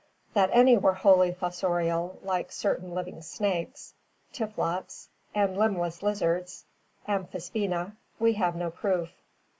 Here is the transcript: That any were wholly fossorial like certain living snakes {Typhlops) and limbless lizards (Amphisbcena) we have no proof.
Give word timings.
That 0.33 0.49
any 0.51 0.79
were 0.79 0.95
wholly 0.95 1.31
fossorial 1.31 2.17
like 2.23 2.51
certain 2.51 2.95
living 2.95 3.21
snakes 3.21 3.93
{Typhlops) 4.33 5.09
and 5.35 5.55
limbless 5.55 6.01
lizards 6.01 6.65
(Amphisbcena) 7.07 7.95
we 8.19 8.33
have 8.33 8.55
no 8.55 8.71
proof. 8.71 9.11